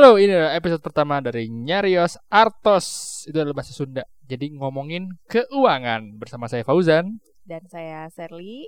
[0.00, 3.20] Halo, ini adalah episode pertama dari Nyarios Artos.
[3.28, 4.00] Itu adalah bahasa Sunda.
[4.24, 7.20] Jadi ngomongin keuangan bersama saya Fauzan.
[7.44, 8.64] Dan saya Serly.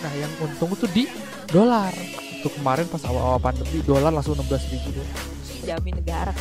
[0.00, 1.04] Nah, yang untung itu di
[1.52, 1.92] dolar.
[2.40, 5.08] Untuk kemarin pas awal-awal pandemi dolar langsung 16 ribu deh.
[5.68, 6.32] Jamin negara.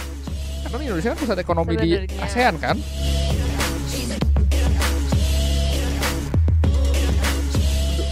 [0.63, 2.07] Karena Indonesia kan pusat ekonomi di.
[2.23, 2.79] ASEAN kan.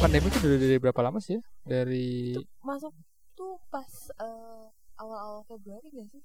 [0.03, 1.41] Pandemi itu dari, dari berapa lama sih ya?
[1.63, 2.35] Dari
[2.67, 2.91] Masuk
[3.41, 3.89] tuh pas
[4.21, 4.65] eh,
[5.01, 6.21] awal-awal Februari gak sih?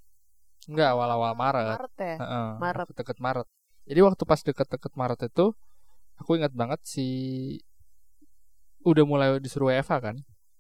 [0.66, 1.79] enggak awal-awal Maret.
[1.79, 2.16] Maret ya?
[2.20, 2.87] Heeh, Maret.
[2.93, 3.47] deket Maret.
[3.87, 5.47] Jadi waktu pas deket-deket Maret itu
[6.21, 7.07] aku ingat banget si
[8.83, 10.16] udah mulai disuruh WFH kan?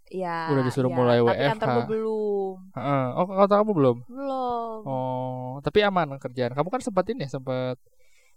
[0.06, 0.54] Iya.
[0.54, 0.96] Udah disuruh iya.
[0.96, 1.50] mulai Tapi WFH.
[1.50, 2.56] kantor gue belum.
[2.78, 3.04] Heeh.
[3.18, 3.96] Oh, kata kamu belum?
[4.06, 4.78] Belum.
[4.86, 6.54] Oh, tapi aman kerjaan.
[6.54, 7.76] Kamu kan sempat ini ya, sempat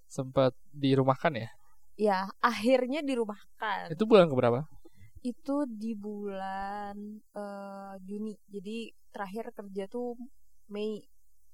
[0.09, 1.49] sempat dirumahkan ya?
[1.99, 3.93] Ya, akhirnya dirumahkan.
[3.93, 4.65] Itu bulan keberapa?
[5.19, 6.95] Itu di bulan
[7.35, 8.33] eh, Juni.
[8.47, 10.15] Jadi terakhir kerja tuh
[10.71, 11.03] Mei.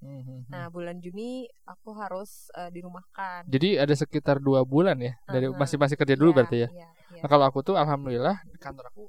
[0.05, 0.51] Mhm.
[0.53, 3.49] Nah, bulan Juni aku harus eh, dirumahkan.
[3.49, 5.57] Jadi ada sekitar dua bulan ya dari Heeh.
[5.57, 6.69] masih masih kerja dulu Iya, berarti ya.
[6.69, 7.21] Iya, iya.
[7.25, 9.03] Nah, kalau aku tuh alhamdulillah kantor aku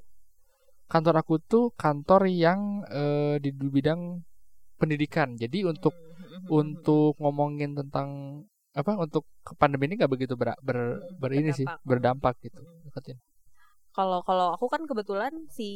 [0.87, 4.23] kantor aku tuh kantor yang eh, di bidang
[4.81, 5.37] pendidikan.
[5.37, 5.93] Jadi untuk
[6.47, 9.27] Hmm, untuk ngomongin tentang apa untuk
[9.59, 11.83] pandemi ini nggak begitu ber, ber, ber ini sih berdampak.
[11.83, 12.61] berdampak gitu.
[12.63, 13.17] Hmm.
[13.97, 15.69] Kalau kalau aku kan kebetulan si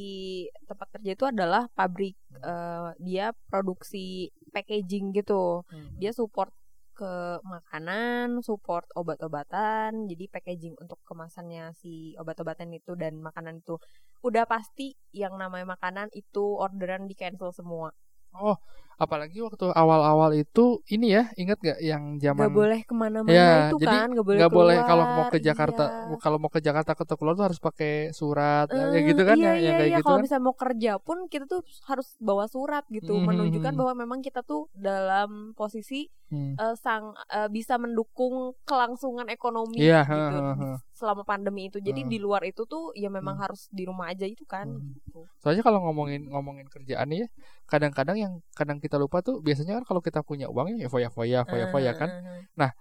[0.69, 5.65] tempat kerja itu adalah pabrik eh, dia produksi packaging gitu.
[5.97, 6.53] Dia support
[6.93, 10.05] ke makanan support obat-obatan.
[10.05, 13.81] Jadi packaging untuk kemasannya si obat-obatan itu dan makanan itu.
[14.21, 17.89] Udah pasti yang namanya makanan itu orderan di cancel semua.
[18.37, 18.55] Oh,
[19.01, 23.49] apalagi waktu awal-awal itu ini ya, ingat gak yang zaman Gak boleh ke mana-mana Ya,
[23.73, 26.15] itu jadi kan Gak boleh nggak boleh kalau mau ke Jakarta iya.
[26.21, 29.45] kalau mau ke Jakarta ke keluar tuh harus pakai surat ya Eh, gitu kan iya,
[29.51, 29.97] yang, yang iya, kayak iya.
[29.97, 33.73] gitu kalau kan misalnya mau kerja pun kita tuh harus bawa surat gitu Mhm, menunjukkan
[33.73, 36.55] bahwa memang kita tuh dalam posisi Hmm.
[36.55, 40.77] eh, sang eh, bisa mendukung kelangsungan ekonomi Iya, gitu heeh, heeh.
[40.95, 42.07] selama pandemi itu jadi Heeh.
[42.07, 43.43] di luar itu tuh ya memang Hmm.
[43.43, 44.95] harus di rumah aja itu kan Hmm.
[44.95, 45.27] gitu.
[45.43, 47.27] Soalnya kalau ngomongin ngomongin kerjaan ya,
[47.67, 51.91] kadang-kadang yang kadang kita lupa tuh biasanya kan kalau kita punya uang ya foya-foya, foya-foya
[51.95, 52.09] kan.
[52.11, 52.71] Eh, eh, eh.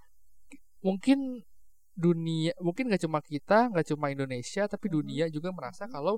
[0.81, 1.44] Mungkin
[1.93, 6.16] dunia, mungkin nggak cuma kita, nggak cuma Indonesia, tapi dunia juga merasa kalau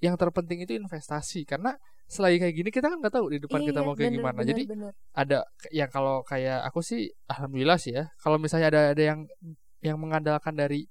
[0.00, 1.76] yang terpenting itu investasi karena
[2.08, 4.36] selain kayak gini kita kan nggak tahu di depan kita Iya, mau kayak bener, gimana.
[4.40, 4.92] bener, Jadi bener.
[5.12, 5.38] ada
[5.70, 9.20] yang kalau kayak aku sih alhamdulillah sih ya kalau misalnya ada ada yang
[9.84, 10.88] yang mengandalkan dari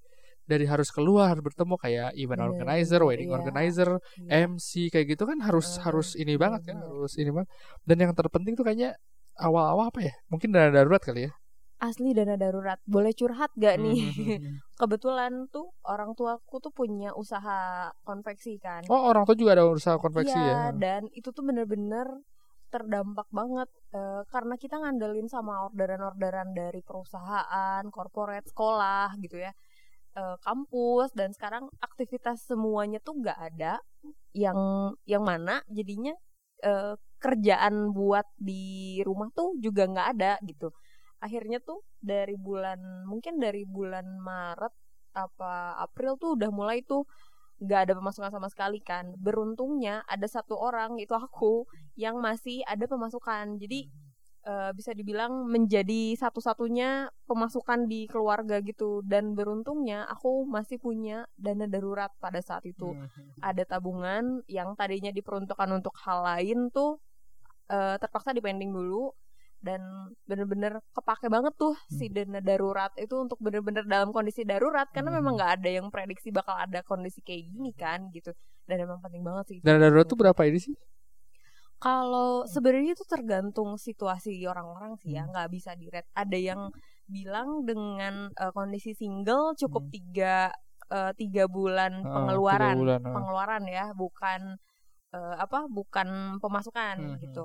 [0.49, 3.37] dari harus keluar harus bertemu kayak event Bener, organizer, wedding iya.
[3.37, 4.49] organizer, Iya.
[4.49, 7.49] MC kayak gitu kan harus Heeh, harus ini banget kan harus ini banget.
[7.85, 8.97] Dan yang terpenting tuh kayaknya
[9.37, 10.13] awal-awal apa ya?
[10.27, 11.33] Mungkin dana darurat kali ya.
[11.79, 14.55] asli dana darurat boleh curhat gak nih Hmm, hmm, hmm.
[14.83, 19.95] kebetulan tuh orang tuaku tuh punya usaha konveksi kan Oh orang tuh juga ada usaha
[19.95, 20.43] konveksi ya.
[20.43, 22.03] Iya, dan itu tuh bener-bener
[22.67, 29.51] terdampak banget eh, karena kita ngandelin sama orderan-orderan dari perusahaan, corporate, sekolah gitu ya,
[30.15, 33.81] eh, kampus dan sekarang aktivitas semuanya tuh nggak ada
[34.33, 36.13] yang yang mana jadinya
[36.63, 40.71] eh, kerjaan buat di rumah tuh juga nggak ada gitu.
[41.19, 44.71] Akhirnya tuh dari bulan mungkin dari bulan Maret
[45.13, 47.03] apa April tuh udah mulai tuh
[47.59, 51.67] nggak ada pemasukan sama sekali kan beruntungnya ada satu orang itu aku
[51.99, 53.83] yang masih ada pemasukan jadi
[54.45, 61.65] eh, bisa dibilang menjadi satu-satunya pemasukan di keluarga gitu dan beruntungnya aku masih punya dana
[61.67, 63.41] darurat pada saat itu Hmm, hmm.
[63.43, 66.99] ada tabungan yang tadinya diperuntukkan untuk hal lain tuh
[67.69, 69.11] eh, terpaksa dipending dulu
[69.59, 69.83] dan
[70.23, 75.19] bener-bener kepake banget tuh si dana darurat itu untuk bener-bener dalam kondisi darurat karena Hmm.
[75.19, 78.31] memang nggak ada yang prediksi bakal ada kondisi kayak gini kan gitu
[78.69, 79.57] dan emang penting banget sih.
[79.59, 80.75] Dana darurat tuh berapa ini sih?
[81.79, 85.31] Kalau sebenarnya itu tergantung situasi orang-orang sih ya Hmm.
[85.31, 86.61] nggak bisa direct ada yang
[87.07, 89.93] bilang dengan eh, kondisi single cukup Hmm.
[89.95, 90.35] tiga
[90.91, 93.11] eh, tiga bulan Ah, tiga pengeluaran bulan, ah.
[93.15, 94.41] pengeluaran ya bukan
[95.15, 97.43] eh, apa bukan pemasukan Hmm, gitu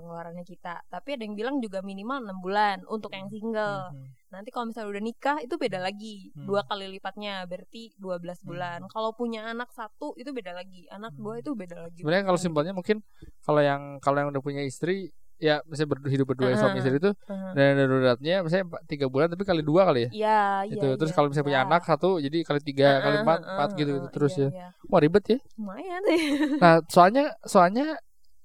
[0.00, 4.08] pengeluarannya kita tapi ada yang bilang juga minimal enam bulan untuk yang single Hmm, hmm.
[4.30, 6.48] nanti kalau misalnya udah nikah itu beda lagi Hmm.
[6.48, 11.22] dua kali lipatnya berarti 12 bulan kalau punya anak satu itu beda lagi anak Hmm.
[11.22, 12.46] dua itu beda lagi Sebenarnya kalau Hmm.
[12.48, 12.96] simpelnya mungkin
[13.44, 16.84] kalau yang kalau yang udah punya istri ya misalnya ber- hidup berdua suami Heeh.
[16.84, 17.50] istri itu Heeh.
[17.56, 20.10] dana daruratnya misalnya tiga bulan tapi kali dua kali ya.
[20.12, 20.72] Iya, iya.
[20.76, 21.66] itu terus iya, kalau misalnya punya iya.
[21.66, 24.44] anak satu jadi kali tiga kali Heeh, empat heeh, empat gitu, gitu heeh, terus iya,
[24.44, 24.68] ya iya.
[24.84, 26.02] wah ribet ya Lumayan.
[26.62, 27.86] nah soalnya soalnya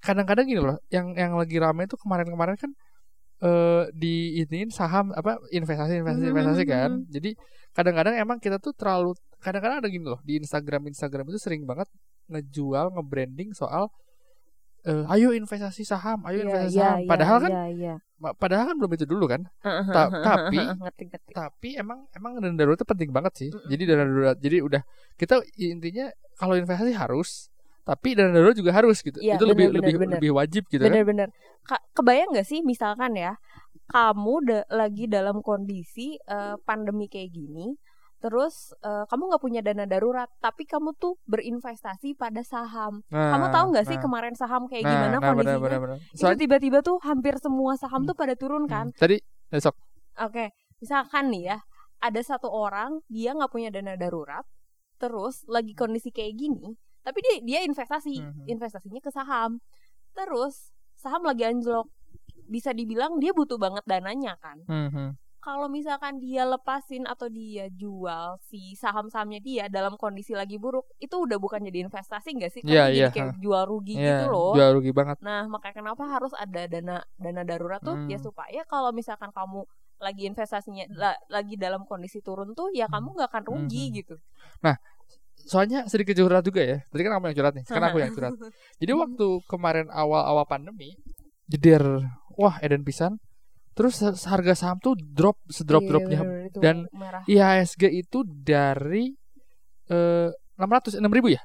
[0.06, 2.70] kadang-kadang gini loh yang yang lagi rame itu kemarin-kemarin kan
[3.36, 7.04] eh di iniin saham apa investasi investasi Mhm, investasi mhm, kan mhm.
[7.10, 7.30] jadi
[7.74, 11.84] kadang-kadang emang kita tuh terlalu kadang-kadang ada gini loh di Instagram Instagram itu sering banget
[12.26, 13.92] ngejual nge-branding soal
[14.82, 16.98] eh, ayo investasi saham, ayo Iya, investasi iya, saham.
[17.02, 17.94] iya, Padahal kan iya, iya.
[18.16, 19.42] ma- padahal kan belum itu dulu kan.
[19.90, 21.30] Ta- tapi ngerti ngerti.
[21.34, 23.48] tapi emang emang dana darurat itu penting banget sih.
[23.50, 23.66] Mm-mm.
[23.66, 24.82] Jadi dana darurat jadi udah
[25.18, 26.06] kita intinya
[26.38, 27.50] kalau investasi harus
[27.86, 29.22] tapi dana darurat juga harus gitu.
[29.22, 30.12] Iya, itu lebih benar, lebih benar.
[30.18, 30.90] lebih wajib gitu kan.
[30.90, 31.28] Bener-bener.
[31.94, 33.38] Kebayang gak sih misalkan ya,
[33.86, 37.78] kamu da- lagi dalam kondisi eh, pandemi kayak gini,
[38.18, 43.06] terus eh, kamu nggak punya dana darurat, tapi kamu tuh berinvestasi pada saham.
[43.06, 45.96] Nah, kamu tahu nggak sih nah, kemarin saham kayak nah, gimana nah, kondisinya?
[46.10, 48.08] Itu Soalnya- tiba-tiba tuh hampir semua saham Hmm.
[48.10, 48.90] tuh pada turun kan?
[48.90, 49.78] hmm, tadi besok
[50.16, 50.50] Oke,
[50.82, 51.58] misalkan nih ya,
[52.02, 54.42] ada satu orang dia nggak punya dana darurat,
[54.96, 56.72] terus lagi kondisi kayak gini,
[57.06, 58.50] tapi dia dia investasi, Mhm.
[58.50, 59.62] investasinya ke saham,
[60.10, 61.86] terus saham lagi anjlok,
[62.44, 64.58] bisa dibilang dia butuh banget dananya kan.
[64.66, 65.10] Hmm, hmm.
[65.38, 71.14] Kalau misalkan dia lepasin atau dia jual si saham-sahamnya dia dalam kondisi lagi buruk, itu
[71.14, 72.62] udah bukan jadi investasi nggak sih?
[72.66, 74.58] Iya, jadi iya, kayak jual rugi Iya, gitu loh.
[74.58, 75.22] jual rugi banget.
[75.22, 78.26] Nah, makanya kenapa harus ada dana dana darurat tuh ya Hmm.
[78.26, 79.62] supaya kalau misalkan kamu
[79.96, 83.94] lagi investasinya la- lagi dalam kondisi turun tuh ya kamu nggak akan rugi Hmm.
[84.02, 84.14] gitu.
[85.46, 86.78] Soalnya sedikit curhat juga ya.
[86.84, 88.32] Tadi kan kamu yang curhat nih, sekarang aku yang curhat.
[88.82, 90.98] Jadi waktu kemarin awal-awal pandemi,
[91.46, 92.02] jeder,
[92.32, 93.22] wah Eden pisan.
[93.72, 96.16] Terus harga saham tuh drop sedrop-dropnya.
[96.16, 97.22] Iya, bener-bener itu Dan merah.
[97.26, 99.12] IHSG itu dari
[99.86, 101.42] eh 600 6000 ya?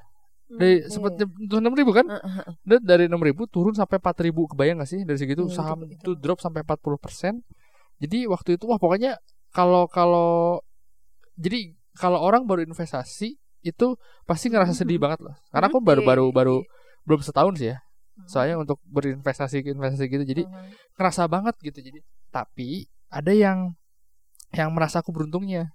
[0.48, 0.88] Hmm, Dari iya.
[0.88, 2.06] sempat nyentuh 6000 kan?
[2.64, 4.48] Dan dari 6000 turun sampai 4000.
[4.48, 5.92] Kebayang gak sih dari segitu Iya, itu- saham itu.
[5.92, 7.44] itu drop sampai 40%.
[8.00, 9.20] Jadi waktu itu wah pokoknya
[9.52, 10.64] kalau kalau
[11.36, 15.34] jadi kalau orang baru investasi itu pasti ngerasa sedih banget loh.
[15.48, 16.56] Karena aku baru baru baru
[17.02, 17.78] belum setahun sih ya.
[17.78, 18.28] Hmm.
[18.28, 20.98] Soalnya untuk berinvestasi investasi gitu jadi Mhm.
[20.98, 21.98] ngerasa banget gitu jadi.
[22.28, 23.72] Tapi ada yang
[24.52, 25.72] yang merasa aku beruntungnya.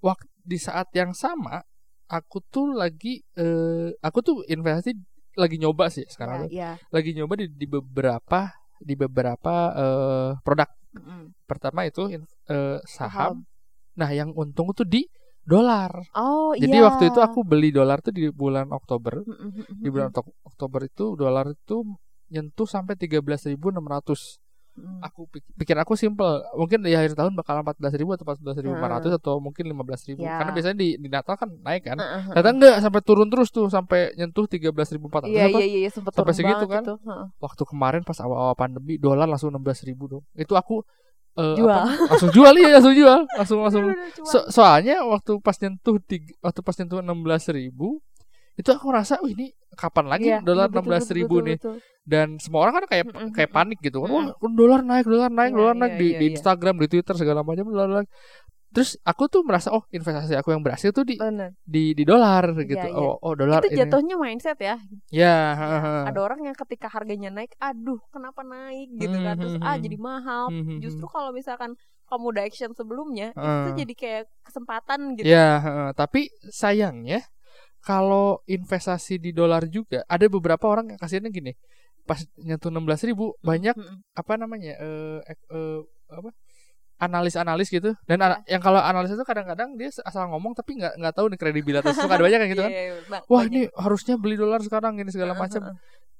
[0.00, 1.62] Waktu di saat yang sama
[2.06, 4.94] aku tuh lagi eh aku tuh investasi
[5.36, 6.50] lagi nyoba sih sekarang tuh.
[6.54, 6.86] Ya, ya.
[6.90, 10.70] Lagi nyoba di, di beberapa di beberapa eh produk.
[11.44, 13.10] Pertama itu in- eh, Saham.
[13.10, 13.34] saham.
[13.96, 15.04] Nah, yang untung tuh di
[15.46, 15.90] dolar.
[16.12, 16.84] Oh Jadi iya.
[16.84, 19.22] waktu itu aku beli dolar tuh di bulan Oktober.
[19.22, 21.86] Mhm, mhm, Di bulan Okto- Oktober itu dolar itu
[22.26, 24.42] nyentuh sampai 13.600.
[24.76, 25.00] mhm.
[25.00, 26.26] Aku pik- pikir aku simple.
[26.52, 28.76] Mungkin di akhir tahun bakal 14.000 atau 14.500
[29.08, 29.16] Hmm.
[29.16, 30.20] atau mungkin 15.000.
[30.20, 30.36] Ya.
[30.36, 31.96] Karena biasanya di, di Natal kan naik kan.
[31.96, 32.20] Heeh.
[32.28, 35.58] Ternyata enggak sampai turun terus tuh sampai nyentuh 13.400 Iya apa?
[35.58, 36.82] iya iya sempat Sampai segitu kan?
[36.82, 36.94] itu.
[37.38, 40.26] Waktu kemarin pas awal-awal pandemi dolar langsung 16.000 dong.
[40.34, 40.84] Itu aku
[41.36, 41.68] eh, Jual.
[41.70, 43.20] apa, langsung jual iya langsung jual.
[43.30, 43.84] Langsung langsung.
[44.24, 48.00] So- soalnya waktu pas nyentuh tiga, waktu pas nyentuh 16.000
[48.56, 49.46] itu aku ngerasa wih ini
[49.76, 51.76] kapan lagi Iya, dolar iya, betul, 16.000 betul, betul, nih betul.
[52.02, 54.52] dan semua orang kan kayak Mm-mm, kayak panik gitu kan wah Mm-mm.
[54.56, 56.32] dolar naik dolar naik Iya, dolar naik iya, di, iya, di iya.
[56.32, 58.08] Instagram di Twitter segala macam dolar naik
[58.76, 61.56] terus aku tuh merasa oh investasi aku yang berhasil tuh di Bener.
[61.64, 62.92] di di dolar gitu iya.
[62.92, 64.76] oh oh dolar Itu ini jatuhnya mindset ya.
[65.08, 65.36] ya
[66.04, 69.34] Ada orang yang ketika harganya naik, aduh kenapa naik gitu kan.
[69.40, 70.44] Terus Hmm, ah hmm, jadi mahal.
[70.52, 71.72] hmm, hmm, Justru kalau misalkan
[72.06, 73.64] kamu udah action sebelumnya, itu Hmm.
[73.66, 75.26] tuh jadi kayak kesempatan gitu.
[75.26, 75.48] Ya,
[75.96, 77.24] tapi sayangnya
[77.82, 81.52] kalau investasi di dolar juga ada beberapa orang yang kasihannya gini.
[82.06, 83.74] Pas nyentuh 16.000 ribu banyak
[84.14, 84.78] apa namanya?
[84.78, 85.80] eh ek- eh,
[86.14, 86.30] apa?
[86.98, 87.92] Analis-analis gitu.
[88.04, 88.26] Dan Iya.
[88.26, 91.92] ana- yang kalau analis itu kadang-kadang dia asal ngomong tapi nggak nggak tahu nih kredibilitas
[91.92, 92.72] itu ada banyak yang gitu kan.
[92.72, 93.48] Iya, iya, ba- Wah, banyak.
[93.48, 95.62] ini harusnya beli dolar sekarang ini segala macam.
[95.62, 95.76] heeh.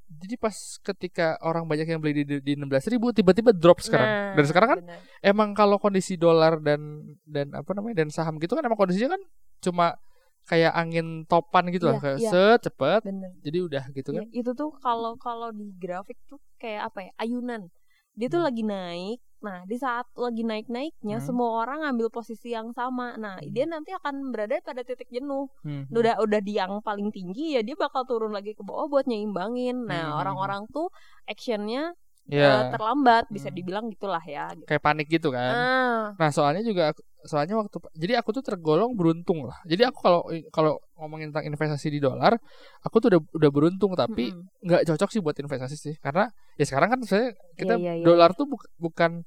[0.06, 4.06] Jadi pas ketika orang banyak yang beli di, di 16.000 ribu tiba-tiba drop sekarang.
[4.06, 5.00] Nah, Dan sekarang kan bener.
[5.20, 6.78] emang kalau kondisi dolar dan
[7.24, 9.22] dan apa namanya dan saham gitu kan emang kondisinya kan
[9.58, 9.98] cuma
[10.44, 12.54] kayak angin topan gitu lah Iya, kayak iya.
[12.56, 13.30] cepet bener.
[13.40, 17.12] jadi udah gitu Iya, kan itu tuh kalau kalau di grafik tuh kayak apa ya
[17.18, 17.66] ayunan
[18.14, 18.46] dia tuh Hmm.
[18.46, 21.26] lagi naik nah di saat lagi naik naiknya Hmm.
[21.26, 23.46] semua orang ngambil posisi yang sama nah Hmm.
[23.54, 25.86] dia nanti akan berada pada titik jenuh Hmm.
[25.88, 29.86] udah udah di yang paling tinggi ya dia bakal turun lagi ke bawah buat nyeimbangin
[29.86, 30.18] nah Hmm.
[30.20, 30.90] orang-orang tuh
[31.24, 31.94] actionnya
[32.26, 33.56] ya eh, terlambat bisa Hmm.
[33.56, 34.66] dibilang gitulah ya gitu.
[34.66, 36.90] kayak panik gitu kan ah nah soalnya juga
[37.26, 40.20] soalnya waktu jadi aku tuh tergolong beruntung lah jadi aku kalau
[40.54, 42.38] kalau ngomongin tentang investasi di dolar
[42.82, 44.46] aku tuh udah udah beruntung tapi mm-mm.
[44.62, 48.04] nggak cocok sih buat investasi sih karena ya sekarang kan saya kita Iya, iya, iya,
[48.06, 49.26] dolar tuh buk- bukan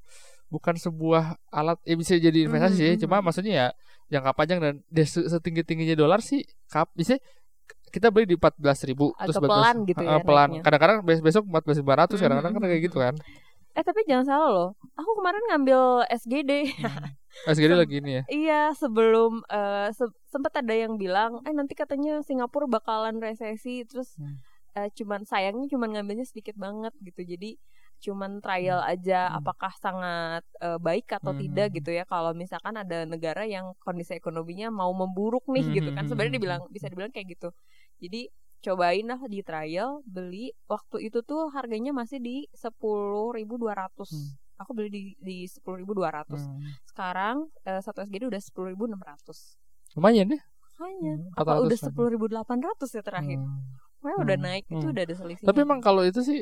[0.50, 3.24] bukan sebuah alat ya bisa jadi investasi sih mhm, cuma mhm.
[3.30, 3.66] maksudnya ya
[4.10, 7.20] jangka panjang dan setinggi tingginya dolar sih kap bisa
[7.90, 10.48] kita beli di 14.000 ribu Agak pelan gitu ya pelan.
[10.62, 13.14] kadang-kadang bes- besok 14.500 Mhm, kadang-kadang kan kayak gitu kan.
[13.70, 14.68] Eh tapi jangan salah loh.
[14.94, 15.80] Aku kemarin ngambil
[16.10, 16.74] SGD
[17.46, 18.22] SGD Sem- lagi ini ya?
[18.26, 24.14] Iya, sebelum eh se- sempat ada yang bilang, eh nanti katanya Singapura bakalan resesi, terus
[24.16, 24.42] Hmm.
[24.74, 27.22] eh, cuman sayangnya cuman ngambilnya sedikit banget gitu.
[27.24, 27.58] Jadi
[28.04, 29.36] cuman trial aja Hmm.
[29.38, 32.04] apakah sangat eh, baik atau Hmm, tidak hmm, gitu ya.
[32.08, 36.04] Kalau misalkan ada negara yang kondisi ekonominya mau memburuk nih Hmm, gitu hmm, kan.
[36.04, 36.72] hmm, Sebenarnya hmm, dibilang hmm.
[36.74, 37.48] bisa dibilang kayak gitu.
[38.02, 38.20] Jadi
[38.60, 44.10] cobain lah di trial beli waktu itu tuh harganya masih di sepuluh ribu dua ratus
[44.10, 44.36] Hmm.
[44.60, 46.76] aku beli di di sepuluh ribu dua ratus Hmm.
[46.84, 49.56] sekarang eh, satu SGD udah sepuluh ribu enam ratus
[49.96, 50.40] Lumayan ya.
[50.80, 53.60] hanya Hmm, apa 400 udah sepuluh ribu delapan ratus ya terakhir Hmm.
[54.04, 54.92] Wah, udah Hmm, naik itu hmm.
[54.92, 56.38] udah ada selisih Tapi emang kalau itu sih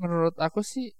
[0.00, 0.92] menurut aku sih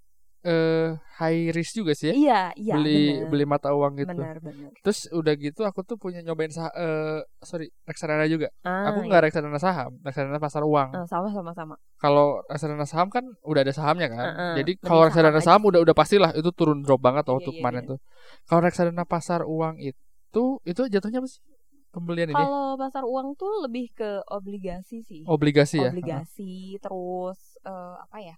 [0.46, 2.14] eh high risk juga sih ya.
[2.14, 3.30] iya iya beli bener.
[3.34, 4.14] beli mata uang gitu.
[4.14, 8.54] benar benar Terus udah gitu aku tuh punya nyobain sah eh sorry reksadana juga.
[8.62, 10.94] ah, aku nggak reksadana saham, reksadana pasar uang.
[10.94, 11.02] iya.
[11.02, 14.22] Ah, sama sama sama Kalau reksadana saham kan udah ada sahamnya kan.
[14.22, 17.26] Heeh, Jadi lebih kalau saham reksadana aja saham udah udah pastilah itu turun drop banget
[17.26, 17.90] waktu iya, kemarin iya.
[17.90, 17.98] tuh.
[18.46, 21.42] Kalau reksadana pasar uang itu itu jatuhnya apa sih?
[21.90, 25.88] Pembelian ini kalau pasar uang tuh lebih ke obligasi sih obligasi ya.
[25.88, 28.36] obligasi terus eh, apa ya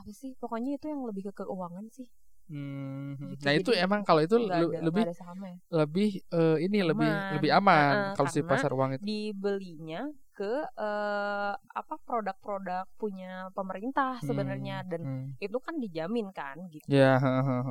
[0.00, 2.08] apa sih pokoknya itu yang lebih ke keuangan sih
[2.44, 7.32] Hmm, Gitu, Nah itu emang kalau itu ada, lebih sahamnya lebih eh, ini lebih Aman.
[7.40, 9.04] lebih aman Heeh, kalau si pasar uang itu.
[9.08, 10.02] dibelinya
[10.36, 15.26] ke eh, apa produk-produk punya pemerintah sebenarnya Hmm, dan hmm.
[15.40, 17.16] itu kan dijamin kan gitu Ya,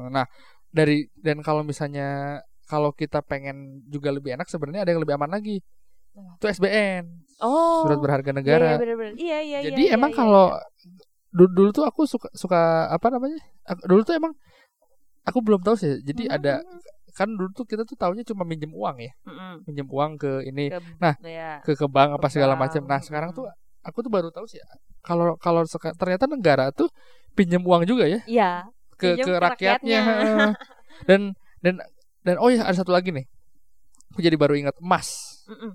[0.10, 0.26] nah
[0.74, 5.32] dari dan kalau misalnya kalau kita pengen juga lebih enak sebenarnya ada yang lebih aman
[5.38, 5.62] lagi.
[6.38, 7.06] Itu SBN,
[7.42, 8.66] oh surat berharga iya, negara.
[8.70, 9.14] iya, bener-bener.
[9.22, 11.13] iya iya iya, Jadi iya, emang iya, kalau iya.
[11.34, 12.60] Dulu, dulu tuh aku suka suka
[12.94, 13.40] apa namanya?
[13.66, 14.34] Aku- Dulu tuh emang
[15.26, 16.00] aku belum tahu sih.
[16.06, 16.54] Jadi Mhm, ada
[17.14, 19.54] kan dulu tuh kita tuh taunya cuma minjem uang ya, Mm-mm.
[19.70, 21.62] minjem uang ke ini Ke- Nah, ya.
[21.62, 22.82] ke ke bank apa Ke segala bank, macam.
[22.90, 23.38] Nah, sekarang mm.
[23.38, 23.46] tuh
[23.86, 24.58] aku tuh baru tahu sih
[25.06, 25.62] kalau kalau
[26.00, 26.90] ternyata negara tuh
[27.38, 28.52] pinjem uang juga ya iya
[28.98, 30.02] ke Pinjam ke ke rakyatnya.
[30.02, 30.54] rakyatnya.
[31.10, 31.22] dan
[31.62, 31.74] dan
[32.24, 33.26] dan oh ya ada satu lagi nih.
[34.14, 35.10] Aku jadi baru ingat emas.
[35.50, 35.74] Mm-mm.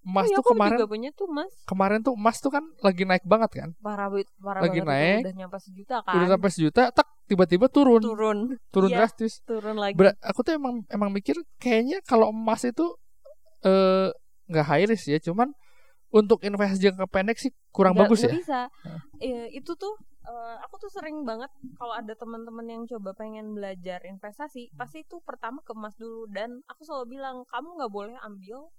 [0.00, 3.04] Emas Oh, iya, tuh kemarin juga punya tuh mas kemarin tuh emas tuh kan lagi
[3.04, 3.68] naik banget kan.
[3.78, 8.00] parah parah Lagi banget naik, udah nyampe sejuta kan Udah sampai sejuta, tak tiba-tiba turun,
[8.00, 8.38] turun
[8.68, 9.44] turun Iya, drastis.
[9.44, 12.96] turun lagi Ber- aku tuh emang emang mikir kayaknya kalau emas itu
[13.60, 14.08] eh
[14.48, 15.52] nggak high risk ya, cuman
[16.10, 18.38] untuk investasi jangka pendek sih kurang Nggak- bagus nggak ya.
[18.40, 18.60] bisa
[19.20, 24.00] Iya, itu tuh eh, aku tuh sering banget kalau ada teman-teman yang coba pengen belajar
[24.02, 24.76] investasi Hmm.
[24.76, 28.72] pasti itu pertama ke emas dulu dan aku selalu bilang kamu nggak boleh ambil.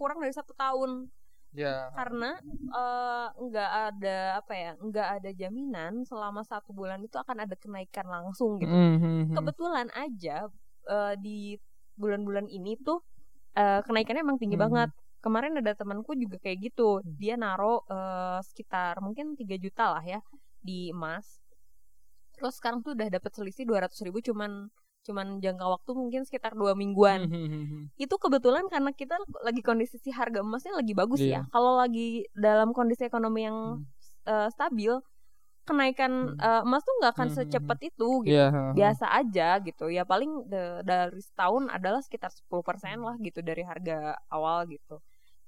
[0.00, 1.12] Kurang dari satu tahun
[1.52, 1.90] Ya.
[1.98, 2.38] karena
[2.72, 8.06] eh, nggak ada apa ya nggak ada jaminan selama satu bulan itu akan ada kenaikan
[8.06, 9.34] langsung gitu Mhm.
[9.34, 10.46] kebetulan aja
[10.86, 11.58] eh, di
[11.98, 13.02] bulan-bulan ini tuh
[13.58, 14.64] eh, kenaikannya emang tinggi Hmm.
[14.70, 14.90] banget
[15.20, 20.22] kemarin ada temanku juga kayak gitu dia naro eh, sekitar mungkin 3 juta lah ya
[20.62, 21.42] di emas
[22.38, 26.76] terus sekarang tuh udah dapat selisih 200 ribu cuman cuman jangka waktu mungkin sekitar dua
[26.76, 27.96] mingguan Mhm.
[27.96, 31.32] itu kebetulan karena kita lagi kondisi harga emasnya lagi bagus Iya.
[31.32, 33.80] ya kalau lagi dalam kondisi ekonomi yang
[34.24, 34.92] eh, stabil
[35.64, 36.40] kenaikan Hmm.
[36.40, 38.46] eh, emas tuh nggak akan Hmm, secepat itu gitu Iya.
[38.52, 38.72] heeh.
[38.76, 44.16] biasa aja gitu ya paling de- dari setahun adalah sekitar 10% lah gitu dari harga
[44.28, 45.00] awal gitu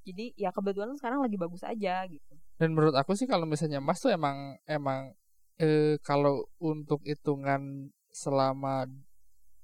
[0.03, 3.99] jadi ya kebetulan sekarang lagi bagus aja gitu Dan menurut aku sih kalau misalnya emas
[3.99, 5.13] tuh emang emang
[5.59, 8.87] eh, kalau untuk hitungan selama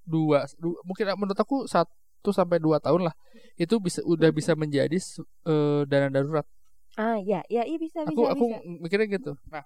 [0.09, 3.15] dua, du- mungkin menurut aku satu sampai dua tahun lah
[3.55, 4.97] itu bisa udah bisa menjadi
[5.45, 6.47] eh, dana darurat.
[6.97, 9.33] ah ya ya iya bisa Aku bisa aku bisa mikirnya gitu.
[9.47, 9.63] Nah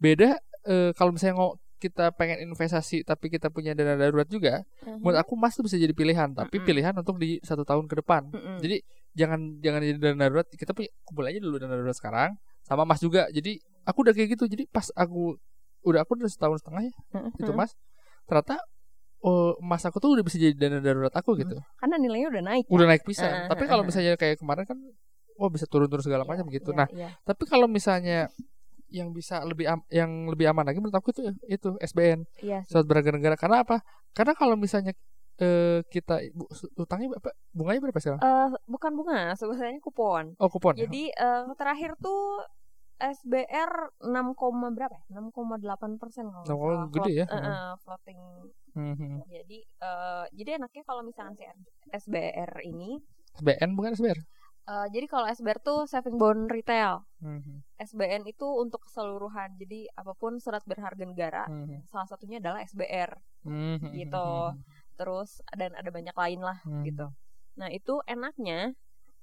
[0.00, 0.34] beda
[0.64, 5.02] eh, kalau misalnya ngo kita pengen investasi tapi kita punya dana darurat juga, Mhm.
[5.02, 6.66] menurut aku emas tuh bisa jadi pilihan, tapi Mm-mm.
[6.66, 8.30] pilihan untuk di satu tahun ke depan.
[8.30, 8.58] Mm-mm.
[8.58, 8.82] Jadi
[9.12, 12.30] jangan jangan jadi dana darurat kita punya kumpul aja dulu dana darurat sekarang
[12.62, 15.36] sama mas juga jadi aku udah kayak gitu jadi pas aku
[15.82, 16.94] udah aku udah setahun setengah ya
[17.36, 17.58] itu Mhm.
[17.58, 17.74] mas
[18.24, 18.56] ternyata
[19.22, 22.64] oh, emas aku tuh udah bisa jadi dana darurat aku gitu karena nilainya udah naik
[22.68, 22.90] udah kan?
[22.90, 23.88] naik pisan Heeh, tapi kalau heeh.
[23.88, 24.78] misalnya kayak kemarin kan
[25.38, 27.08] wah bisa turun-turun segala Iya, macam gitu iya, nah iya.
[27.22, 28.28] tapi kalau misalnya
[28.92, 32.76] yang bisa lebih am- yang lebih aman lagi menurut aku itu itu SBN iya sih.
[32.76, 33.80] surat berharga negara karena apa
[34.12, 34.92] karena kalau misalnya
[35.40, 36.44] eh, kita bu,
[36.76, 40.84] utangnya berapa bunganya berapa sekarang Eh, bukan bunga sebenarnya kupon oh kupon ya?
[40.84, 42.44] jadi eh, terakhir tuh
[43.02, 45.02] SBR 6, koma berapa ya?
[45.10, 47.26] 6,8 persen kalau Oh, gede ya.
[47.26, 48.20] Float- eh, eh, floating
[48.72, 49.10] Mhm.
[49.26, 51.44] jadi eh, jadi enaknya kalau misalkan si
[51.90, 52.96] SBR ini
[53.36, 54.16] SBN bukan SBR
[54.64, 57.66] eh, jadi kalau SBR tuh saving bond retail Mhm.
[57.76, 61.90] SBN itu untuk keseluruhan jadi apa pun surat berharga negara Mhm.
[61.90, 63.10] salah satunya adalah SBR
[63.44, 63.92] Mhm.
[63.92, 64.28] gitu
[64.94, 66.84] terus dan ada banyak lain lah Mhm.
[66.86, 67.06] gitu
[67.52, 68.72] nah itu enaknya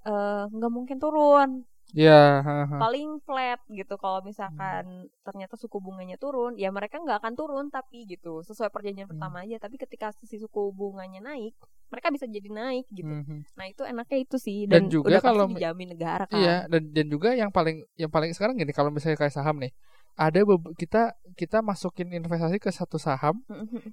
[0.06, 2.78] eh, nggak mungkin turun Ya, haha.
[2.78, 8.06] paling flat gitu kalau misalkan ternyata suku bunganya turun ya mereka nggak akan turun tapi
[8.06, 9.18] gitu sesuai perjanjian Hmm.
[9.18, 11.58] pertama aja tapi ketika si suku bunganya naik
[11.90, 13.42] mereka bisa jadi naik gitu Mhm.
[13.58, 16.94] nah itu enaknya itu sih Dan dan, juga udah kalau- dijamin negara kan Iya, dan
[16.94, 19.74] dan juga yang paling yang paling sekarang gini kalau misalnya kayak saham nih,
[20.14, 20.46] ada
[20.78, 23.42] kita kita masukin investasi ke satu saham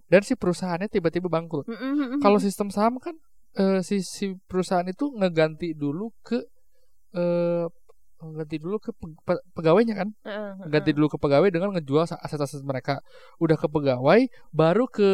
[0.06, 1.64] dan si perusahaannya tiba-tiba bangkrut.
[2.20, 3.16] Kalau sistem saham kan
[3.56, 6.44] eh, si si perusahaan itu ngeganti dulu ke
[7.14, 7.64] eh,
[8.16, 10.96] ganti dulu ke pe- pe- pegawainya kan Heeh, ganti heeh.
[10.96, 13.04] dulu ke pegawai dengan ngejual aset-aset mereka
[13.36, 14.20] udah ke pegawai
[14.50, 15.10] baru ke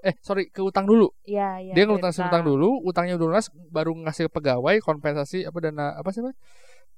[0.00, 1.72] eh sorry ke utang dulu Iya, iya.
[1.72, 6.10] dia ngutang utang dulu utangnya udah lunas baru ngasih ke pegawai kompensasi apa dana apa
[6.10, 6.20] sih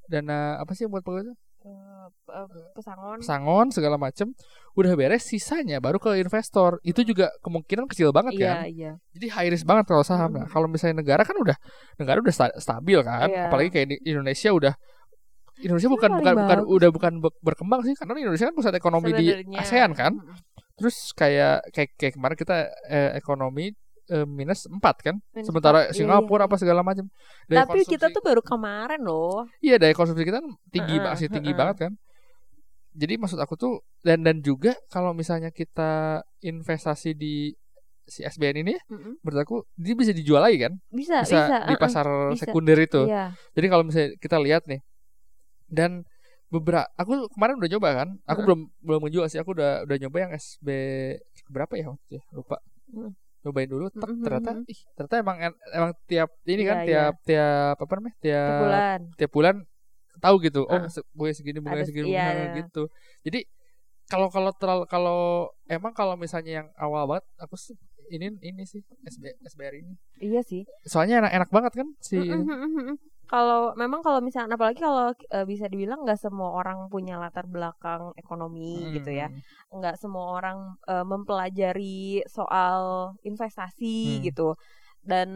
[0.04, 1.32] dana apa sih buat pegawai?
[1.64, 2.46] Eh, eh,
[2.76, 3.16] pesangon.
[3.24, 4.36] pesangon segala macem
[4.76, 8.92] udah beres sisanya baru ke investor itu juga kemungkinan kecil banget Iya, kan iya.
[9.12, 10.52] jadi high risk banget kalau saham nah Mhm.
[10.52, 11.56] kalau misalnya negara kan udah
[11.96, 13.48] negara udah sta- stabil kan Iya.
[13.48, 14.76] apalagi kayak di Indonesia udah
[15.56, 19.10] Indonesia bukan paling bukan bukan udah bukan be- berkembang sih karena Indonesia kan pusat ekonomi
[19.12, 19.26] di.
[19.54, 20.18] ASEAN kan
[20.74, 23.70] terus kayak kayak, kayak kemarin kita eh, ekonomi
[24.06, 26.48] eh, minus 4 kan Minus sementara empat, iya, Singapura iya.
[26.48, 27.06] apa segala macam
[27.46, 29.46] Tapi kita konsumsi- tuh baru kemarin loh.
[29.58, 31.56] iya daya konsumsi kita kan tinggi Heeh, masih tinggi heeh.
[31.56, 31.92] banget kan
[32.92, 37.50] jadi maksud aku tuh dan dan juga kalau misalnya kita investasi di
[38.04, 39.16] si SBN ini Mm-mm.
[39.18, 41.56] menurut aku dia bisa dijual lagi kan Bisa, bisa, bisa.
[41.62, 41.80] di uh-uh.
[41.80, 42.44] pasar bisa.
[42.44, 43.32] sekunder itu Iya.
[43.50, 44.78] jadi kalau misalnya kita lihat nih
[45.74, 45.90] dan
[46.46, 50.16] beberapa aku kemarin udah nyoba kan aku belum belum menjual sih aku udah udah nyoba
[50.20, 50.68] yang SB
[51.46, 52.22] berapa ya waktu itu ya?
[52.30, 53.10] lupa Hmm.
[53.42, 54.70] nyobain dulu tek, Mhm, ternyata mhm.
[54.70, 55.36] ih ternyata emang
[55.68, 59.00] emang tiap ini kan Iya, tiap tiap apa namanya tiap Tiap bulan.
[59.18, 59.56] tiap bulan
[60.16, 62.54] tahu gitu oh bunga segini bunga Ada- segini iya, bunga iya.
[62.56, 62.82] gitu
[63.20, 63.40] jadi
[64.04, 65.20] kalau kalau terlalu kalau
[65.66, 67.74] emang kalau misalnya yang awal banget aku sih
[68.06, 70.62] ini ini sih SB, SBR ini Iya sih.
[70.84, 72.94] soalnya enak-enak banget kan si mm-mm.
[73.34, 78.14] Kalau memang kalau misalnya apalagi kalau eh, bisa dibilang nggak semua orang punya latar belakang
[78.14, 79.26] ekonomi gitu ya.
[79.26, 79.42] Hmm.
[79.74, 84.22] nggak semua orang eh, mempelajari soal investasi Hmm.
[84.22, 84.48] gitu
[85.02, 85.28] dan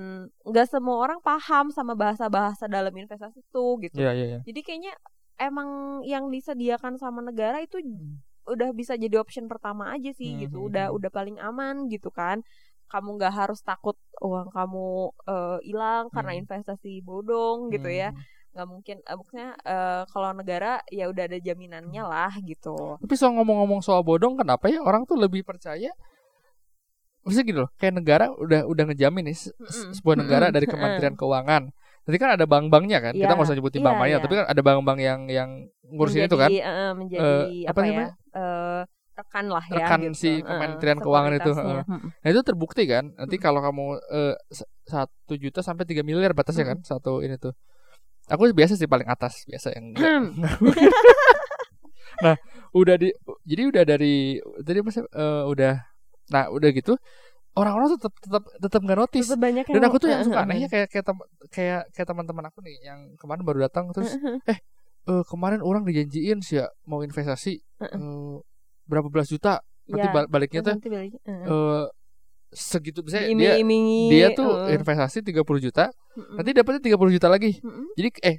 [0.46, 4.38] nggak semua orang paham sama bahasa-bahasa dalam investasi itu gitu Iya iya iya.
[4.46, 4.92] jadi kayaknya
[5.36, 5.68] emang
[6.06, 8.22] yang disediakan sama negara itu Hmm.
[8.48, 10.96] udah bisa jadi option pertama aja sih Hmm, gitu hmm, udah hmm.
[10.96, 12.40] udah paling aman gitu kan
[12.88, 14.88] kamu nggak harus takut uang kamu
[15.28, 16.40] eh, hilang karena Hmm.
[16.42, 18.20] investasi bodong gitu ya Hmm.
[18.48, 22.10] nggak mungkin eh, maksudnya eh, kalau negara ya udah ada jaminannya Hmm.
[22.10, 25.92] lah gitu Tapi soal ngomong-ngomong soal bodong, kenapa ya orang tuh lebih percaya?
[27.22, 29.92] Maksudnya gini loh, kayak negara udah udah ngejamin nih se- Mm-mm.
[29.92, 31.68] sebuah negara dari Kementerian Keuangan.
[32.08, 33.36] Nanti kan ada bank-banknya kan, kita Iya.
[33.36, 34.24] nggak usah nyebutin Iya, bank-banknya, iya.
[34.24, 35.50] tapi kan ada bank-bank yang yang
[35.92, 38.12] ngurusin itu kan, eh, menjadi Eh, apa apa, ya namanya?
[38.32, 38.80] eh,
[39.18, 40.14] rekan lah ya Rekan gitu.
[40.14, 41.50] si Kementerian Keuangan itu.
[41.50, 42.00] Mm-mm.
[42.22, 43.42] Nah itu terbukti kan, nanti Mm.
[43.42, 44.34] kalau kamu eh,
[44.84, 46.70] satu juta sampai 3 miliar batasnya Mm.
[46.70, 47.50] kan, satu ini tuh.
[48.28, 50.06] Aku biasa sih paling atas, biasa yang enggak.
[52.18, 52.34] nah
[52.74, 53.08] udah di
[53.42, 55.74] jadi udah dari tadi apa sih eh, udah
[56.28, 56.98] nah udah gitu
[57.54, 60.88] orang-orang tetap tetap tetap nggak notice banyak dan aku tuh yang suka eh, anehnya kayak
[60.90, 64.18] kayak tem- kayak kayak teman-teman aku nih yang kemarin baru datang terus
[64.50, 64.58] eh
[65.06, 67.98] eh, kemarin orang dijanjiin sih ya mau investasi Heeh.
[68.88, 71.86] Berapa belas juta nanti bal- baliknya tuh nanti balik- eh,
[72.48, 73.52] segitu misalnya dia
[74.08, 74.74] dia tuh eh.
[74.74, 76.36] investasi 30 juta Mm-mm.
[76.36, 77.92] nanti dapatnya 30 juta lagi Mm-mm.
[77.92, 78.36] jadi eh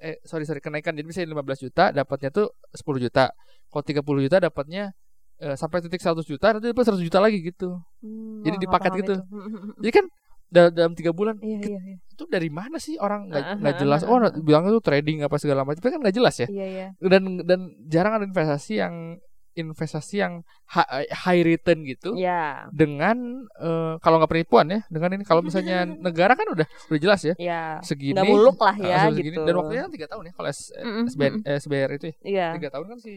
[0.00, 3.28] eh sorry sorry kenaikan jadi misalnya 15 juta dapatnya tuh 10 juta
[3.68, 4.96] kalau 30 juta dapatnya
[5.38, 9.14] eh, sampai titik 100 juta nanti dapat 100 juta lagi gitu Hmm, jadi dipaket gitu.
[9.16, 9.80] itu.
[9.80, 10.04] Jadi kan
[10.46, 11.96] da- dalam tiga bulan Iya iya iya.
[12.04, 15.80] itu dari mana sih orang nggak nggak jelas oh bilangnya tuh trading apa segala macam
[15.80, 16.86] tapi kan nggak jelas ya Iya iya.
[17.00, 19.16] dan dan jarang ada investasi yang
[19.54, 22.66] investasi yang hi- high return gitu Iya.
[22.70, 23.16] dengan
[23.56, 27.34] eh, kalau nggak penipuan ya dengan ini kalau misalnya negara kan udah udah jelas ya
[27.34, 27.62] Iya.
[27.80, 29.42] segini Nggak muluk lah eh, ya segini, gitu.
[29.42, 31.06] dan waktunya kan tiga tahun ya kalau S, mm-mm.
[31.40, 32.48] eh, SBR itu ya Iya.
[32.58, 33.14] tiga tahun kan si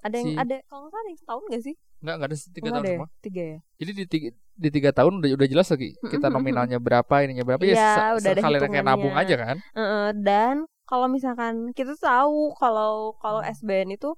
[0.00, 1.74] Ada yang si- ada kalau nggak salah ada setahun nggak sih?
[1.96, 2.94] nggak nggak ada tiga tahun ada ya?
[2.94, 3.58] semua Tiga ya.
[3.76, 7.62] jadi di tiga, di tiga tahun udah udah jelas lagi kita nominalnya berapa ininya berapa
[7.62, 10.54] ya se- udah ada kayak nabung aja kan Heeh, dan
[10.84, 13.50] kalau misalkan kita tahu kalau kalau Hmm.
[13.50, 14.12] SBN itu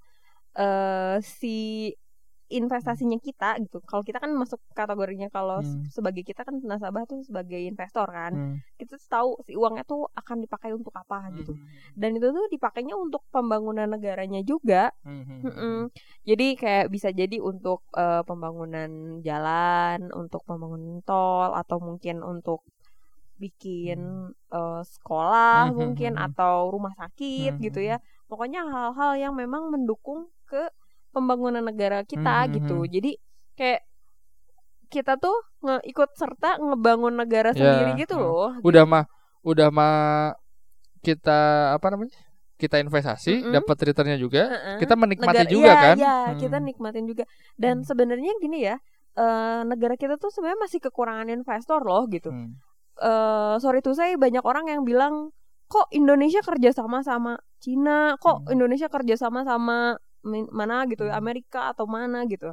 [0.60, 1.48] eh si
[2.48, 3.76] investasinya kita gitu.
[3.84, 5.84] Kalau kita kan masuk kategorinya kalau Hmm.
[5.84, 8.32] se- sebagai kita kan nasabah tuh sebagai investor kan.
[8.32, 8.54] Hmm.
[8.80, 11.52] Kita tahu si uangnya tuh akan dipakai untuk apa gitu.
[11.52, 11.68] Hmm.
[11.92, 14.88] Dan itu tuh dipakainya untuk pembangunan negaranya juga.
[15.04, 15.76] Hmm, hmm, Mm-mm.
[16.28, 18.90] Jadi kayak bisa jadi untuk eh, pembangunan
[19.28, 22.64] jalan, untuk pembangunan tol atau mungkin untuk
[23.42, 23.98] bikin
[24.56, 26.32] eh, sekolah Hmm, hmm, mungkin hmm, hmm.
[26.32, 27.96] atau rumah sakit Hmm, gitu hmm, ya.
[28.28, 30.72] Pokoknya hal-hal yang memang mendukung ke
[31.10, 32.76] pembangunan negara kita Hmm, hmm, gitu.
[32.78, 32.90] hmm.
[32.90, 33.12] Jadi
[33.54, 33.80] kayak
[34.88, 38.48] kita tuh nge ikut serta ngebangun negara Ya, sendiri gitu oh.
[38.48, 38.50] loh.
[38.64, 39.04] udah mah
[39.42, 40.32] udah mah
[40.98, 41.38] kita
[41.72, 42.16] apa namanya
[42.56, 43.54] kita investasi Mm-mm.
[43.54, 44.76] dapat returnnya juga Heeh.
[44.82, 46.38] kita menikmati Negara- juga iya, kan Iya, Hmm.
[46.38, 47.24] kita nikmatin juga.
[47.54, 47.86] Dan Hmm.
[47.86, 48.76] sebenarnya gini ya,
[49.14, 52.28] eh, negara kita tuh sebenarnya masih kekurangan investor loh gitu.
[52.28, 52.58] Hmm.
[52.98, 55.30] Eh, sorry tuh saya banyak orang yang bilang
[55.66, 58.52] kok Indonesia kerja sama sama Cina, kok Hmm.
[58.52, 61.14] Indonesia kerja sama sama mana gitu, Hmm.
[61.14, 62.50] Amerika atau mana gitu.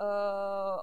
[0.00, 0.76] Eh,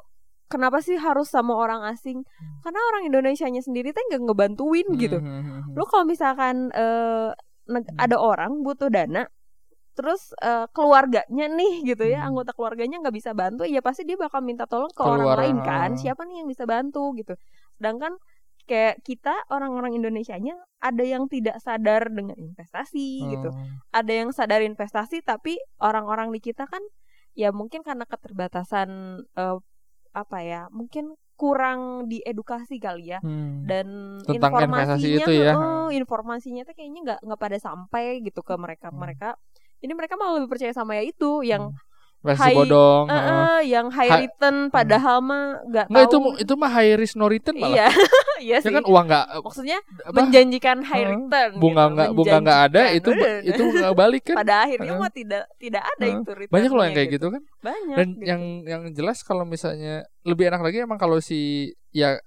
[0.47, 2.23] kenapa sih harus sama orang asing?
[2.61, 5.17] Karena orang Indonesianya sendiri tuh nggak ngebantuin gitu.
[5.19, 5.73] Hmm, hmm, hmm, hmm.
[5.75, 7.31] Lo kalau misalkan eh,
[7.67, 9.27] neg- ada orang butuh dana
[9.91, 12.29] terus eh, keluarganya nih gitu ya Hmm.
[12.29, 15.57] anggota keluarganya nggak bisa bantu ya pasti dia bakal minta tolong ke Keluar, orang lain
[15.65, 17.33] kan siapa nih yang bisa bantu gitu
[17.81, 18.13] sedangkan
[18.67, 23.57] kayak kita orang-orang Indonesianya ada yang tidak sadar dengan investasi gitu Oh.
[23.89, 26.83] ada yang sadar investasi tapi orang-orang di kita kan
[27.33, 28.89] ya mungkin karena keterbatasan
[29.33, 29.57] eh,
[30.13, 33.61] apa ya mungkin kurang diedukasi kali ya Hmm.
[33.63, 35.53] dan Tentang informasinya itu ya.
[35.53, 38.97] heeh, informasinya tuh kayaknya nggak nggak pada sampai gitu ke mereka Hmm.
[38.99, 39.37] mereka
[39.77, 41.69] jadi mereka malah lebih percaya sama ya itu yang
[42.27, 43.05] Versi high- bodong.
[43.05, 43.41] eh, heeh.
[43.47, 47.15] eh, yang high Ha- return padahal mah nggak Enggak itu tahu itu mah high risk
[47.15, 47.71] no return malah.
[47.71, 47.87] iya
[48.43, 51.11] iya Ya sih kan uang nggak maksudnya apa menjanjikan high Heeh.
[51.15, 53.09] return bunga gitu, nggak bunga nggak ada itu
[53.49, 54.35] itu nggak balik kan.
[54.37, 54.99] pada akhirnya Heeh.
[54.99, 56.17] mah tidak tidak ada Heeh.
[56.17, 57.41] itu return Banyak loh yang kayak gitu kan.
[57.59, 58.23] banyak Dan gitu.
[58.23, 61.39] yang yang jelas kalau misalnya lebih enak lagi emang kalau si
[61.89, 62.19] ya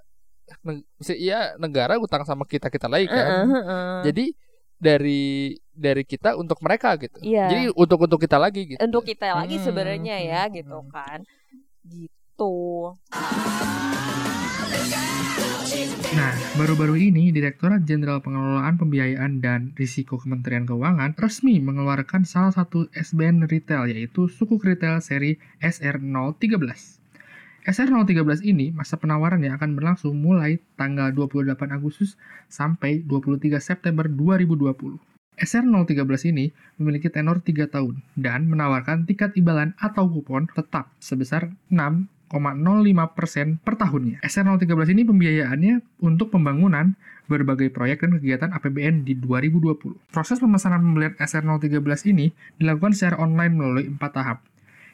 [0.60, 3.46] neg- si ya negara utang sama kita kita lagi kan.
[3.46, 3.96] Heeh, heeh.
[4.04, 4.24] Jadi
[4.80, 7.20] dari dari kita untuk mereka gitu.
[7.20, 7.46] Iya.
[7.52, 8.80] Jadi untuk untuk kita lagi gitu.
[8.80, 10.90] untuk kita lagi Hmm, sebenarnya ya hmm, gitu hmm.
[10.90, 11.18] kan
[11.84, 12.96] gitu
[16.10, 22.90] Nah, baru-baru ini Direktorat Jenderal Pengelolaan Pembiayaan dan Risiko Kementerian Keuangan resmi mengeluarkan salah satu
[22.90, 26.99] SBN retail yaitu Sukuk Retail seri SR013.
[27.60, 32.16] SR013 ini masa penawarannya akan berlangsung mulai tanggal 28 Agustus
[32.48, 34.96] sampai 23 September 2020.
[35.40, 43.60] SR013 ini memiliki tenor 3 tahun dan menawarkan tingkat imbalan atau kupon tetap sebesar 6,05%
[43.64, 44.20] per tahunnya.
[44.24, 46.96] SR013 ini pembiayaannya untuk pembangunan
[47.28, 50.12] berbagai proyek dan kegiatan APBN di 2020.
[50.12, 54.38] Proses pemesanan pembelian SR013 ini dilakukan secara online melalui empat tahap,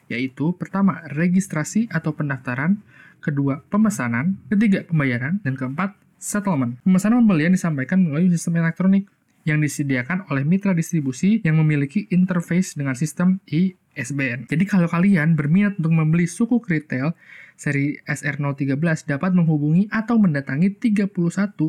[0.06, 2.78] yaitu pertama registrasi atau pendaftaran,
[3.18, 6.78] kedua pemesanan, ketiga pembayaran, dan keempat settlement.
[6.86, 9.10] Pemesanan pembelian disampaikan melalui sistem elektronik
[9.46, 14.50] yang disediakan oleh mitra distribusi yang memiliki interface dengan sistem ISBN.
[14.50, 17.14] Jadi kalau kalian berminat untuk membeli sukuk retail
[17.54, 21.14] seri SR013 dapat menghubungi atau mendatangi 31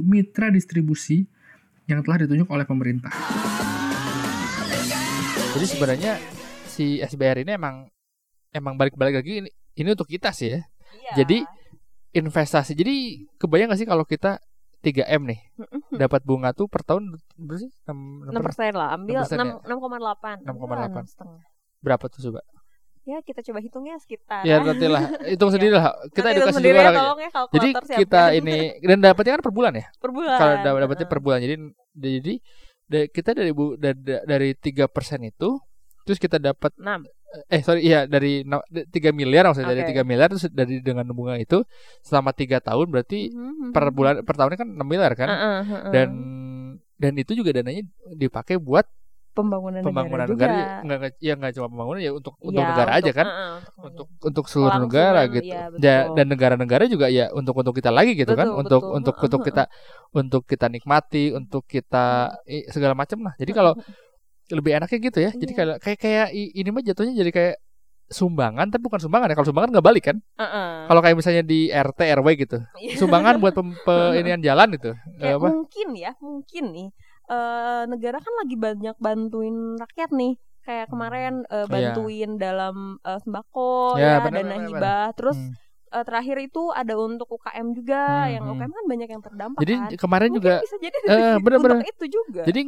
[0.01, 1.29] mitra distribusi
[1.85, 3.13] yang telah ditunjuk oleh pemerintah.
[5.53, 6.17] Jadi sebenarnya
[6.65, 7.87] si SBR ini emang
[8.51, 10.61] emang balik-balik lagi ini, ini untuk kita sih ya.
[11.05, 11.23] Iya.
[11.23, 11.37] Jadi
[12.13, 12.73] investasi.
[12.73, 12.95] Jadi
[13.35, 14.39] kebayang gak sih kalau kita
[14.77, 15.39] 3M nih
[15.91, 17.69] dapat bunga tuh per tahun berapa sih?
[17.83, 19.35] 6, enam persen lah ambil 6% ya?
[19.35, 21.11] enam enam koma delapan 6,8.
[21.11, 21.39] setengah
[21.77, 22.41] berapa tuh coba?
[23.01, 25.95] ya kita coba hitungnya sekitar Ya nanti lah hitung sendiri lah.
[26.11, 27.17] Kita Nanti edukasi ya, orang.
[27.17, 27.97] ya Jadi siapkan.
[27.97, 29.85] kita ini dan dapatnya kan per bulan ya.
[29.95, 31.39] per bulan Kalau da- dapatnya per bulan.
[31.41, 31.55] Jadi
[31.97, 32.33] jadi
[33.07, 33.79] kita dari bu,
[34.23, 35.55] dari tiga persen itu
[36.03, 37.03] terus kita dapat enam
[37.47, 38.41] eh sorry iya dari
[38.87, 39.91] 3 miliar maksudnya dari Oke.
[39.93, 41.59] 3 miliar terus dari dengan bunga itu
[41.99, 43.93] selama tiga tahun berarti Mhm, per mhm.
[43.93, 45.91] bulan per tahunnya kan 6 miliar kan Heeh, heeh.
[45.91, 46.09] dan
[46.95, 48.87] dan itu juga dananya dipakai buat
[49.31, 50.81] pembangunan, pembangunan negara, negara, juga.
[50.81, 53.57] nggak nggak- ya nggak cuma pembangunan ya untuk untuk Ya, negara aja untuk- kan heeh,
[53.85, 55.45] untuk untuk seluruh Kelangsungan, negara gitu
[55.77, 56.15] betul.
[56.17, 58.97] dan negara-negara juga ya untuk untuk kita lagi gitu kan Betul, untuk betul.
[58.97, 59.63] untuk untuk kita
[60.11, 62.05] untuk kita nikmati untuk kita
[62.49, 63.77] i- segala macam lah jadi kalau
[64.49, 65.57] lebih enaknya gitu ya jadi Iya.
[65.57, 67.55] kayak kayak kayak i- ini mah jatuhnya jadi kayak
[68.07, 70.87] sumbangan tapi bukan sumbangan ya kalau sumbangan nggak balik kan Heeh.
[70.87, 72.95] kalau kayak misalnya di RT RW gitu Iya.
[72.95, 73.51] sumbangan buat
[74.19, 76.87] inian jalan gitu kayak apa mungkin ya mungkin nih
[77.27, 80.33] eh, negara kan lagi banyak bantuin rakyat nih
[80.63, 81.67] kayak kemarin eh, Iya.
[81.67, 85.51] bantuin dalam eh, sembako Ya, ya, benar, dana benar, hibah terus Hmm.
[85.89, 88.53] eh, terakhir itu ada untuk UKM juga Hmm, yang hmm.
[88.53, 91.77] UKM kan banyak yang terdampak jadi kan kemarin Mungkin juga bisa jadi dari- bener-bener.
[91.77, 92.61] untuk itu juga jadi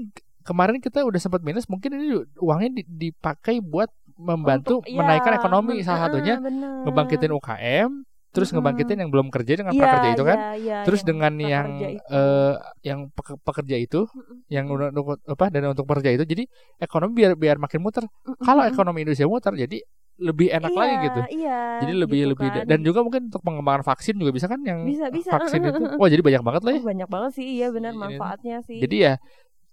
[0.49, 5.39] kemarin kita udah sempat minus mungkin ini uangnya di- dipakai buat membantu Untuk- menaikkan iya,
[5.39, 6.71] ekonomi men- salah satunya eh, bener.
[6.83, 7.91] ngebangkitin UKM
[8.29, 8.57] terus Mm-mm.
[8.59, 11.65] ngebangkitin yang belum kerja dengan Iya, prakerja itu kan iya, iya, terus yang dengan yang
[11.81, 14.37] eh yang peke- pekerja itu Mm-mm.
[14.47, 16.43] yang udah untuk apa dan untuk pekerja itu jadi
[16.77, 18.37] ekonomi biar biar makin muter Mm-mm.
[18.39, 19.77] kalau ekonomi Indonesia muter jadi
[20.19, 22.63] lebih enak Iya, lagi gitu iya, jadi lebih gitu lebih kan.
[22.67, 26.05] dan juga mungkin untuk pengembangan vaksin juga bisa kan yang bisa bisa vaksin itu wah
[26.05, 28.95] jadi banyak banget lah ya Oh, banyak banget sih iya benar Ini- manfaatnya sih jadi
[28.99, 29.13] ya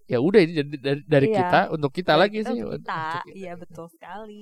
[0.07, 1.38] ya udah ini dari, dari, Iya.
[1.40, 3.21] kita untuk kita Dari lagi kita sih kita untuk kita.
[3.35, 4.40] iya betul sekali